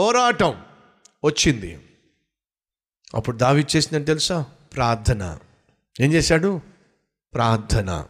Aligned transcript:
పోరాటం 0.00 0.64
వచ్చింది. 1.24 1.96
అప్పుడు 3.14 3.36
దావి 3.36 3.66
చేసిందని 3.76 4.04
తెలుసా? 4.04 4.42
ప్రార్థన. 4.74 5.38
ఏం 6.00 6.12
చేశాడు? 6.12 6.60
ప్రార్థన. 7.34 8.06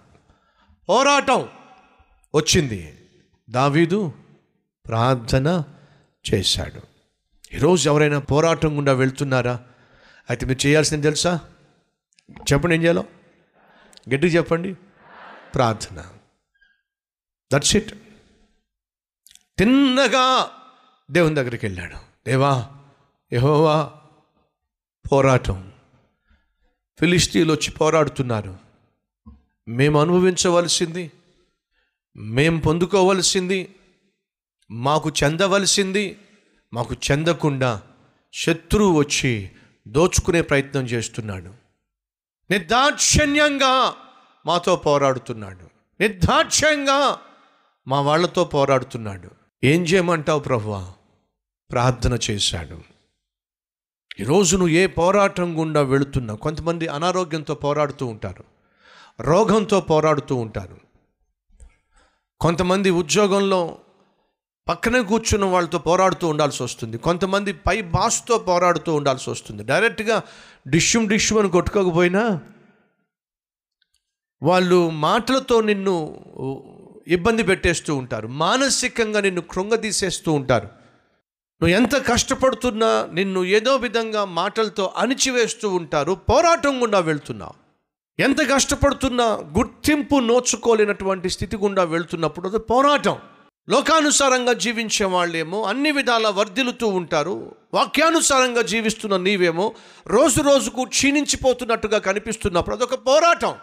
పోరాటం 0.88 1.48
వచ్చింది. 2.34 3.08
దావీదు 3.50 4.12
ప్రార్థన 4.89 5.64
చేశాడు. 6.34 6.80
ఈరోజు 7.57 7.91
ఎవరైనా 7.91 8.18
పోరాటం 8.18 8.79
గుండా 8.79 8.93
వెళ్తున్నారా? 8.93 9.61
అయితే 10.30 10.46
మీరు 10.46 10.66
చేయాల్సింది 10.66 11.02
తెలుసా? 11.02 11.41
చెప్పండి 12.52 12.77
ఏం 12.77 12.82
చేయాలో? 12.82 13.04
గట్టిగా 14.14 14.32
చెప్పండి. 14.32 14.75
ప్రార్థన. 15.54 16.07
దట్స్ 17.52 17.77
ఇట్ 17.77 17.94
తిన్నగా 19.58 20.57
దేవుని 21.11 21.35
దగ్గరికి 21.35 21.67
వెళ్ళాడు. 21.67 21.95
దేవా 22.27 22.69
యహోవా 23.32 23.93
పోరాటం. 25.13 25.73
ఫిలిస్తీన్లు 27.00 27.53
వచ్చి 27.53 27.71
పోరాడుతున్నారు. 27.71 28.59
మేము 29.69 30.00
అనుభవించవలసింది 30.00 31.13
మేము 32.17 32.61
పొందుకోవలసింది 32.61 33.75
మాకు 34.70 35.12
చెందవలసింది 35.25 36.19
మాకు 36.73 36.95
చెందకుండా 36.95 37.83
శత్రువు 38.33 38.98
వచ్చి 38.98 39.50
దోచుకునే 39.89 40.42
ప్రయత్నం 40.42 40.84
చేస్తున్నాడు. 40.84 41.55
నిర్దాక్షిణ్యంగా 42.50 43.95
మాతో 44.47 44.77
పోరాడుతున్నాడు. 44.77 45.70
నిర్దాక్ష్యంగా 46.00 47.19
మా 47.89 48.00
వాళ్ళతో 48.00 48.45
పోరాడుతున్నాడు. 48.45 49.30
ఏం 49.64 49.83
చేయమంటావు 49.83 50.41
ప్రభువా? 50.41 50.92
ప్రార్థన 51.70 52.18
చేశాడు. 52.30 52.78
ఈరోజు 54.20 54.56
నువ్వు 54.56 54.74
ఏ 54.74 54.86
పోరాటం 54.86 55.58
గుండా 55.58 55.82
వెళుతున్నా 55.82 56.34
కొంతమంది 56.34 56.86
అనారోగ్యంతో 56.86 57.54
పోరాడుతూ 57.54 58.06
ఉంటారు 58.06 58.44
రోగంతో 59.20 59.80
పోరాడుతూ 59.80 60.36
ఉంటారు. 60.36 60.77
కొంతమంది 62.40 62.90
ఉద్యోగంలో 62.90 63.78
పక్కనే 64.68 65.00
కూర్చున్న 65.00 65.44
వాళ్ళతో 65.44 65.78
పోరాడుతూ 65.78 66.28
ఉండాల్సి 66.28 66.62
వస్తుంది. 66.62 66.98
కొంతమంది 66.98 67.52
పై 67.52 67.80
బాస్తో 67.80 68.38
పోరాడుతూ 68.38 68.94
ఉండాల్సి 68.94 69.30
వస్తుంది. 69.30 69.64
డైరెక్ట్గా 69.64 70.22
డిష్యూమ్ 70.68 71.08
డిష్యూమ్ 71.08 71.42
అని 71.42 71.50
కొట్టుకోకపోయినా 71.50 72.40
వాళ్ళు 74.42 74.90
మాటలతో 74.90 75.60
నిన్ను 75.60 75.94
ఇబ్బంది 77.06 77.42
పెట్టేస్తూ 77.42 77.96
ఉంటారు. 77.96 78.28
మానసికంగా 78.28 79.20
నిన్ను 79.20 79.40
కృంగదీసేస్తూ 79.40 80.32
ఉంటారు. 80.32 80.80
నువ్వు 81.62 81.77
ఎంత 81.77 82.06
కష్టపడుతున్నా 82.06 83.08
నిన్ను 83.12 83.44
ఏదో 83.44 83.77
విధంగా 83.77 84.25
మాటలతో 84.25 84.92
అణిచివేస్తూ 84.97 85.69
ఉంటారు 85.69 86.12
పోరాటం 86.12 86.83
గుండా 86.83 86.98
వెళ్తున్నావు. 86.98 87.52
ఎంత 88.22 88.50
కష్టపడుతున్నా 88.55 89.25
గుర్తింపు 89.25 90.17
నోచుకోలేనటువంటి 90.17 91.30
స్థితి 91.30 91.56
గుండా 91.56 91.84
వెళ్తున్నప్పుడు 91.84 92.48
అది 92.48 92.58
పోరాటం. 92.58 93.19
లోకానుసారంగా 93.70 94.52
జీవించే 94.52 95.06
వాళ్ళేమో 95.06 95.62
అన్ని 95.62 95.91
విధాల 95.91 96.28
వర్ధిల్లుతూ 96.28 96.89
ఉంటారు 96.89 97.56
వాక్యానుసారంగా 97.74 98.62
జీవిస్తున్న 98.62 99.17
నీవేమో 99.17 99.74
రోజు 100.06 100.42
రోజుకు 100.42 100.84
క్షీణించిపోతున్నట్టుగా 100.84 101.98
కనిపిస్తున్నప్పుడు 101.98 102.77
అదొక 102.77 102.95
పోరాటం. 102.95 103.55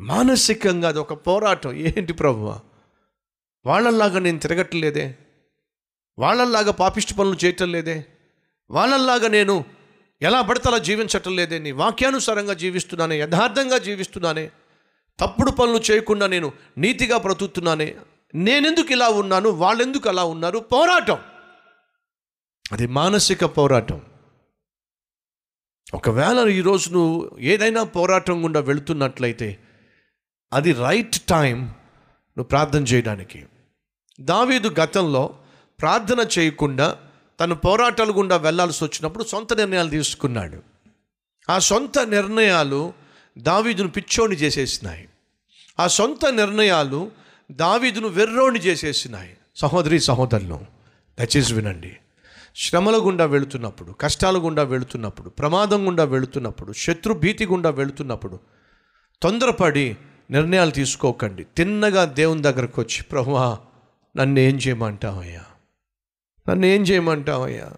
మానసికంగా 0.00 0.88
అదొక 0.88 1.12
పోరాటం. 1.12 1.72
ఏంటి 1.72 2.12
ప్రభువా? 2.12 2.60
వాళ్ళల్లాగా 3.66 4.18
నేను 4.18 4.38
తిరగట్లేదే? 4.38 5.18
వాళ్ళల్లాగా 6.18 6.72
పాపిష్టి 6.72 7.14
పనులు 7.14 7.44
చేయటం 7.44 7.72
లేదే? 7.72 8.04
వాళ్ళల్లాగా 8.70 9.28
నేను 9.28 9.64
ఎలా 10.22 10.42
పడితే 10.42 10.80
జీవించటం 10.80 11.36
లేదే? 11.36 11.58
నీ 11.58 11.72
వాక్యానుసారంగా 11.72 12.54
జీవిస్తున్నానే 12.54 13.20
యథార్థంగా 13.20 13.78
జీవిస్తున్నానే 13.78 14.50
తప్పుడు 15.20 15.50
పనులు 15.50 15.78
చేయకుండా 15.78 16.26
నేను 16.26 16.52
నీతిగా 16.78 17.18
బ్రతుకుతున్నానే 17.18 17.94
నేనెందుకు 18.34 18.92
ఇలా 18.92 19.08
ఉన్నాను? 19.08 19.48
వాళ్ళెందుకు 19.48 20.08
అలా 20.08 20.24
ఉన్నారు? 20.24 20.58
పోరాటం. 20.58 21.18
అది 22.72 22.86
మానసిక 22.86 23.44
పోరాటం. 23.44 24.00
ఒకవేళ 25.94 26.48
ఈరోజు 26.48 26.90
నువ్వు 26.90 27.30
ఏదైనా 27.40 27.82
పోరాటం 27.82 28.44
గుండా 28.44 28.60
వెళుతున్నట్లయితే 28.60 29.58
అది 30.52 30.72
రైట్ 30.72 31.20
టైం 31.20 31.58
నువ్వు 31.58 32.44
ప్రార్థన 32.44 32.82
చేయడానికి. 32.82 33.46
దావీదు 34.20 34.74
గతంలో 34.80 35.38
ప్రార్థన 35.80 36.26
చేయకుండా 36.38 36.96
తను 37.40 37.54
పోరాటాలు 37.54 38.12
గుండా 38.12 38.36
వెళ్ళాల్సి 38.36 38.84
వచ్చినప్పుడు 38.84 39.24
సొంత 39.24 39.52
నిర్ణయాలు 39.52 39.90
తీసుకున్నాడు. 39.90 40.62
ఆ 41.50 41.58
సొంత 41.58 41.98
నిర్ణయాలు 41.98 42.92
దావీదును 43.38 43.88
పిచ్చోని 43.88 44.36
చేసేసినాయి. 44.36 45.08
ఆ 45.80 45.86
సొంత 45.86 46.26
నిర్ణయాలు 46.26 47.10
దావీదును 47.50 48.08
వెర్రోని 48.08 48.58
చేసేసినాయి. 48.58 49.36
సహోదరి 49.56 50.00
సహోదరులు 50.00 50.60
దయచేసి 51.18 51.54
వినండి. 51.54 51.96
శ్రమల 52.56 52.96
గుండా 52.96 53.24
వెళుతున్నప్పుడు 53.24 53.92
కష్టాల 53.92 54.38
గుండా 54.38 54.62
వెళుతున్నప్పుడు 54.62 55.28
ప్రమాదం 55.28 55.86
గుండా 55.86 56.04
వెళుతున్నప్పుడు 56.04 56.72
శత్రు 56.72 57.14
భీతి 57.14 57.46
గుండా 57.46 57.70
వెళుతున్నప్పుడు 57.70 58.40
తొందరపడి 59.22 59.96
నిర్ణయాలు 60.30 60.70
తీసుకోకండి. 60.70 61.44
తిన్నగా 61.44 62.04
దేవుని 62.04 62.42
దగ్గరకు 62.42 62.80
వచ్చి 62.80 63.02
ప్రభువా 63.02 63.58
నన్ను 64.16 64.40
ఏం 64.40 64.56
చేయమంటావయ్యా? 64.56 65.44
నన్ను 66.48 66.66
ఏం 66.66 66.82
చేయమంటావయ్యా? 66.82 67.70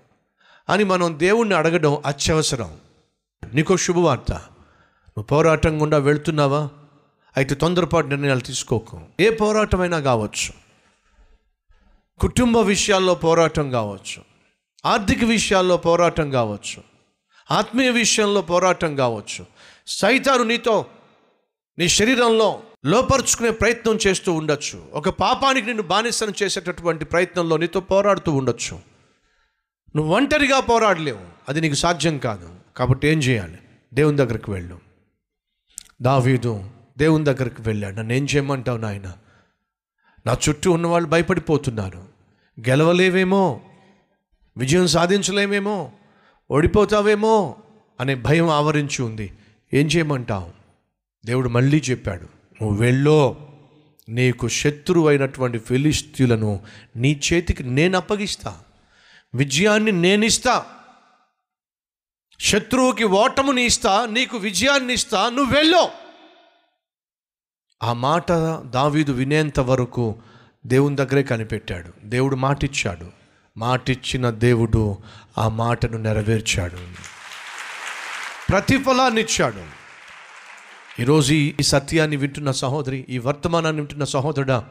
అని 0.69 0.84
మనం 0.84 1.19
దేవుణ్ణి 1.19 1.54
అడగడం 1.54 2.03
అత్యవసరం. 2.06 2.78
నీకో 3.54 3.76
శుభవార్త. 3.76 4.32
నువ్వు 4.32 5.22
పోరాటం 5.22 5.82
గుండా 5.82 5.98
వెళుతున్నావా? 5.98 6.69
అయితే 7.36 7.54
తొందరపాటు 7.54 8.06
నిర్ణయాలు 8.06 8.41
తీసుకోకు. 8.41 9.00
ఏ 9.20 9.30
పోరాటమైనా 9.30 10.00
కావచ్చు. 10.00 10.53
కుటుంబ 12.20 12.59
విషయాల్లో 12.59 13.14
పోరాటం 13.14 13.70
కావచ్చు. 13.70 14.22
ఆర్థిక 14.86 15.25
విషయాల్లో 15.25 15.76
పోరాటం 15.76 16.30
కావచ్చు. 16.30 16.82
ఆత్మీయ 17.50 17.91
విషయంలో 17.91 18.42
పోరాటం 18.42 18.97
కావచ్చు. 18.97 19.47
సైతాను 19.86 20.42
నీతో 20.42 20.86
నీ 21.78 21.88
శరీరంలో 21.88 22.62
లోపరుచుకునే 22.84 23.50
ప్రయత్నం 23.50 23.98
చేస్తూ 24.06 24.32
ఉండొచ్చు. 24.32 24.88
ఒక 24.92 25.08
పాపానికి 25.08 25.66
నిన్ను 25.66 25.82
బానిసను 25.82 26.32
చేసేటటువంటి 26.42 27.04
ప్రయత్నంలో 27.04 27.56
నీతో 27.56 27.80
పోరాడుతూ 27.80 28.32
ఉండొచ్చు. 28.32 28.80
నువ్వు 29.96 30.14
ఒంటరిగా 30.14 30.60
పోరాడలేవు. 30.60 31.20
అది 31.48 31.60
నీకు 31.60 31.74
సాధ్యం 31.74 32.18
కాదు. 32.18 32.54
కాబట్టి 32.76 33.08
ఏం 33.08 33.18
చేయాలి? 33.18 33.58
దేవుని 33.94 34.16
దగ్గరికి 34.16 34.50
వెళ్ళు. 34.50 34.78
దావీదు 36.02 36.70
దేవుని 36.98 37.24
దగ్గరికి 37.24 37.62
వెళ్ళాడు. 37.62 37.96
నన్ను 37.96 38.12
ఏం 38.12 38.24
చేయమంటావు 38.24 38.78
నాయన? 38.78 39.12
నా 40.26 40.36
చుట్టూ 40.48 40.72
ఉన్నవాళ్ళు 40.72 41.08
భయపడిపోతున్నారు. 41.08 42.04
గెలవలేవేమో? 42.68 43.60
విజయం 44.56 44.86
సాధించలేమేమో? 44.86 45.92
ఓడిపోతావేమో? 46.50 47.56
అనే 48.00 48.14
భయం 48.14 48.48
ఆవరించి 48.48 49.02
ఉంది. 49.02 49.32
ఏం 49.74 49.86
చేయమంటావు? 49.86 50.50
దేవుడు 51.26 51.48
మళ్ళీ 51.48 51.82
చెప్పాడు. 51.91 52.40
నువ్వు 52.62 52.82
వెళ్ళో 52.82 53.48
నీకు 54.09 54.48
శత్రువు 54.48 55.09
అయినటువంటి 55.09 55.59
ఫిలిస్తీన్లను 55.59 56.60
నీ 56.97 57.21
చేతికి 57.32 57.62
నేను 57.62 57.97
అప్పగిస్తా. 57.97 58.59
విజయాన్ని 59.34 59.93
నేనిస్తా. 59.93 60.66
శత్రువుకి 62.41 63.04
ఓటముని 63.04 63.62
ఇస్తా 63.62 64.06
నీకు 64.06 64.37
విజయాన్ని 64.37 64.94
ఇస్తా. 64.94 65.31
నువ్వు 65.31 65.56
వెళ్ళో. 65.56 65.91
ఆ 67.82 67.93
మాట 67.93 68.32
దావీదు 68.65 69.12
వినేంత 69.12 69.60
వరకు 69.60 70.16
దేవుని 70.66 70.97
దగ్గరే 70.97 71.22
కనిపెట్టాడు. 71.22 71.92
దేవుడు 72.04 72.36
మాటిచ్చాడు. 72.36 73.07
మాటిచ్చిన 73.57 74.30
దేవుడు 74.30 74.98
ఆ 75.39 75.48
మాటను 75.48 75.98
నెరవేర్చాడు. 75.98 76.78
ప్రతిఫలాన్ని 78.48 79.21
ఇచ్చాడు 79.21 79.79
ఈరోజు 81.00 81.32
ఈ- 81.32 81.52
ఈ 81.60 81.62
సత్యాన్ని 81.62 82.16
వింటున్న 82.16 82.50
సహోదరి 82.50 83.06
ఈ 83.08 83.18
వర్తమానాన్ని 83.18 83.80
వింటున్న 83.82 84.04
సహోదరుడా 84.04 84.68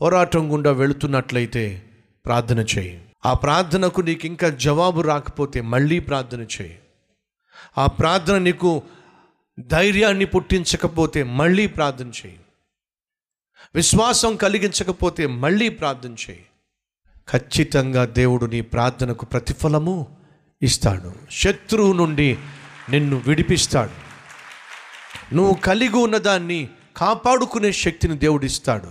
పోరాటం 0.00 0.52
గుండా 0.52 0.72
వెళుతున్నట్లయితే 0.72 1.82
ప్రార్థన 2.24 2.58
చేయి. 2.58 3.02
ఆ 3.26 3.34
ప్రార్థనకు 3.34 4.00
నీకు 4.00 4.26
ఇంకా 4.26 4.48
జవాబు 4.48 5.00
రాకపోతే 5.00 5.60
మళ్ళీ 5.60 5.98
ప్రార్థన 5.98 6.40
చేయి. 6.40 6.78
ఆ 7.78 7.86
ప్రార్థన 7.86 8.38
నీకు 8.38 8.82
ధైర్యాన్ని 9.60 10.24
పుట్టించకపోతే 10.24 11.22
మళ్ళీ 11.22 11.66
ప్రార్థన 11.66 12.06
చేయి. 12.06 12.40
విశ్వాసం 13.74 14.36
కలిగించకపోతే 14.36 15.26
మళ్ళీ 15.26 15.68
ప్రార్థన 15.68 16.12
చేయి. 16.12 16.46
ఖచ్చితంగా 17.30 18.04
దేవుడు 18.04 18.46
నీ 18.46 18.60
ప్రార్థనకు 18.60 19.24
ప్రతిఫలము 19.24 20.16
ఇస్తాడు. 20.62 21.12
శత్రువు 21.30 21.92
నుండి 21.92 22.38
నిన్ను 22.90 23.16
విడిపిస్తాడు. 23.16 24.05
నువ్వు 25.32 25.54
కలిగి 25.54 25.96
ఉన్నదాన్ని 25.96 26.68
కాపాడుకునే 26.96 27.72
శక్తిని 27.72 28.18
దేవుడిస్తాడు. 28.18 28.88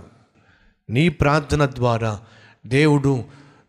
నీ 0.90 1.08
ప్రార్థన 1.08 1.66
ద్వారా 1.66 2.20
దేవుడు 2.66 3.24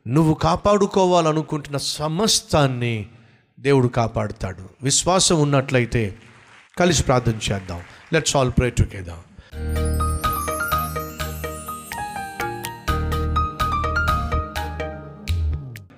నువ్వు 0.08 0.34
కాపాడుకోవాలనుకుంటున్న 0.34 1.78
సమస్తాన్ని 1.78 3.08
దేవుడు 3.60 3.88
కాపాడుతాడు. 3.88 4.70
విశ్వాసం 4.84 5.42
ఉన్నట్లయితే 5.42 6.16
కలిసి 6.80 7.04
ప్రార్థన 7.04 7.40
చేద్దాం. 7.52 7.82
లెట్స్ 8.14 8.36
ఆల్ 8.36 8.52
ప్రే 8.52 8.70
టుగెదర్ 8.70 9.24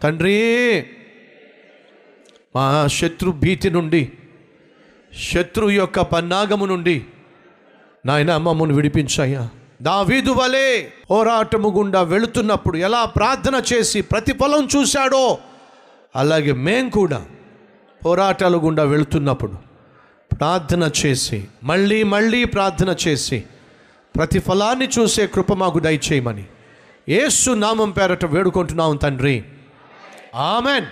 తండ్రి 0.04 0.86
మా 2.56 2.88
శత్రు 2.88 3.32
భీతి 3.32 3.70
నుండి 3.70 4.12
శత్రు 5.18 5.70
యొక్క 5.70 6.00
పన్నాగము 6.00 6.66
నుండి 6.66 7.06
నాయన 8.06 8.38
మమ్మను 8.38 8.74
విడిపించాయా 8.74 9.50
దావీదు 9.82 10.32
వలే 10.32 10.94
పోరాటము 11.10 11.70
గుండా 11.70 12.02
వెళుతున్నప్పుడు 12.02 12.78
ఎలా 12.78 13.06
ప్రార్థన 13.06 13.64
చేసి 13.74 14.02
ప్రతిఫలం 14.02 14.68
చూశాడో 14.78 15.38
అలాగే 16.16 16.52
మేం 16.52 16.90
కూడా 16.90 17.26
పోరాటాల 18.06 18.56
గుండా 18.58 18.84
వెళుతున్నప్పుడు 18.84 19.54
ప్రార్థన 20.36 20.92
చేసి 21.06 21.46
మళ్ళీ 21.64 22.04
మళ్ళీ 22.04 22.44
ప్రార్థన 22.44 22.96
చేసి 23.08 23.44
ప్రతిఫలాన్ని 24.16 24.90
చూసే 25.00 25.28
కృప 25.28 25.54
మాకు 25.54 25.80
దయచేయమని 25.80 26.46
ఏసు 27.10 27.52
నామం 27.52 27.92
పేరట 27.92 28.26
వేడుకుంటున్నాం 28.26 28.96
తండ్రి. 28.96 29.44
ఆమెన్. 30.36 30.86